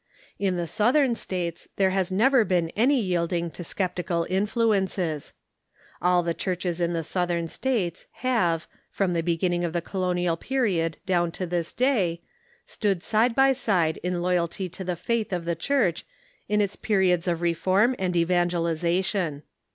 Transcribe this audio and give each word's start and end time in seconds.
In 0.39 0.55
the 0.55 0.65
Southern 0.65 1.13
States 1.13 1.67
there 1.75 1.91
has 1.91 2.11
never 2.11 2.43
been 2.43 2.69
any 2.71 2.99
yielding 2.99 3.51
to 3.51 3.63
sceptical 3.63 4.25
influences. 4.31 5.33
All 6.01 6.23
the 6.23 6.33
churches 6.33 6.81
in 6.81 6.93
the 6.93 7.03
Southern 7.03 7.47
States 7.47 8.07
have, 8.25 8.67
from 8.89 9.13
the 9.13 9.21
beginning 9.21 9.63
of 9.63 9.73
the 9.73 9.79
Colonial 9.83 10.37
Period 10.37 10.97
down 11.05 11.31
to 11.33 11.45
this 11.45 11.71
day, 11.71 12.23
stood 12.65 13.01
'fn^So^rBeu"' 13.01 13.29
^'^^^ 13.29 13.33
^7. 13.49 13.91
^^^e 13.93 13.97
in 13.97 14.23
loyalty 14.23 14.67
to 14.69 14.83
the 14.83 14.95
faith 14.95 15.31
of 15.31 15.45
the 15.45 15.53
Church 15.55 16.03
in 16.49 16.61
its 16.61 16.75
periods 16.75 17.27
of 17.27 17.43
reform 17.43 17.95
and 17.99 18.15
evangel 18.15 18.63
ization. 18.63 19.43